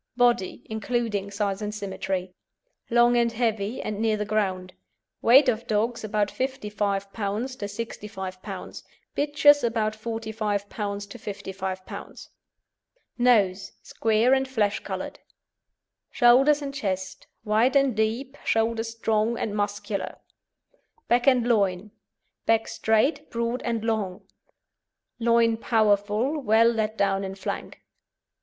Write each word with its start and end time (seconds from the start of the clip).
BODY 0.17 0.63
(INCLUDING 0.67 1.29
SIZE 1.29 1.61
AND 1.61 1.75
SYMMETRY) 1.75 2.33
Long 2.89 3.15
and 3.15 3.31
heavy, 3.33 3.83
and 3.83 3.99
near 3.99 4.17
the 4.17 4.25
ground. 4.25 4.73
Weight 5.21 5.47
of 5.47 5.67
dogs 5.67 6.03
about 6.03 6.31
55 6.31 7.13
lb. 7.13 7.59
to 7.59 7.67
65 7.67 8.41
lb.; 8.41 8.83
bitches 9.15 9.63
about 9.63 9.95
45 9.95 10.67
lb. 10.69 11.07
to 11.07 11.17
55 11.19 11.85
lb. 11.85 12.29
NOSE 13.19 13.73
Square 13.83 14.33
and 14.33 14.47
flesh 14.47 14.79
coloured. 14.79 15.19
SHOULDERS 16.09 16.63
AND 16.63 16.73
CHEST 16.73 17.27
Wide 17.45 17.75
and 17.75 17.95
deep; 17.95 18.39
shoulders 18.43 18.89
strong 18.89 19.37
and 19.37 19.55
muscular. 19.55 20.17
BACK 21.09 21.27
AND 21.27 21.47
LOIN 21.47 21.91
Back 22.47 22.67
straight, 22.67 23.29
broad 23.29 23.61
and 23.61 23.85
long; 23.85 24.23
loin 25.19 25.57
powerful, 25.57 26.39
well 26.41 26.71
let 26.71 26.97
down 26.97 27.23
in 27.23 27.35
flank. 27.35 27.83